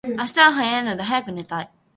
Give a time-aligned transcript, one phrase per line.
[0.03, 1.69] 明日は早いので早く寝たい